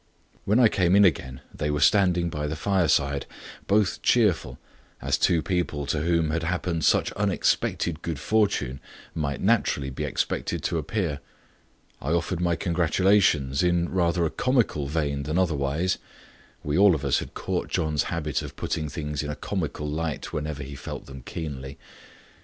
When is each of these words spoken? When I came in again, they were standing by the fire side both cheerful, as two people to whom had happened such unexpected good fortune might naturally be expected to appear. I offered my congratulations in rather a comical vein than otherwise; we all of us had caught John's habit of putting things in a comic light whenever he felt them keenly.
When 0.45 0.57
I 0.59 0.67
came 0.67 0.95
in 0.95 1.05
again, 1.05 1.41
they 1.53 1.69
were 1.69 1.79
standing 1.79 2.31
by 2.31 2.47
the 2.47 2.55
fire 2.55 2.87
side 2.87 3.27
both 3.67 4.01
cheerful, 4.01 4.57
as 4.99 5.15
two 5.15 5.43
people 5.43 5.85
to 5.85 6.01
whom 6.01 6.31
had 6.31 6.41
happened 6.41 6.83
such 6.85 7.11
unexpected 7.11 8.01
good 8.01 8.19
fortune 8.19 8.79
might 9.13 9.41
naturally 9.41 9.91
be 9.91 10.03
expected 10.03 10.63
to 10.63 10.79
appear. 10.79 11.19
I 12.01 12.13
offered 12.13 12.39
my 12.41 12.55
congratulations 12.55 13.61
in 13.61 13.89
rather 13.89 14.25
a 14.25 14.31
comical 14.31 14.87
vein 14.87 15.21
than 15.21 15.37
otherwise; 15.37 15.99
we 16.63 16.79
all 16.79 16.95
of 16.95 17.05
us 17.05 17.19
had 17.19 17.35
caught 17.35 17.67
John's 17.67 18.05
habit 18.09 18.41
of 18.41 18.55
putting 18.55 18.89
things 18.89 19.21
in 19.21 19.29
a 19.29 19.35
comic 19.35 19.79
light 19.79 20.33
whenever 20.33 20.63
he 20.63 20.73
felt 20.73 21.05
them 21.05 21.21
keenly. 21.21 21.77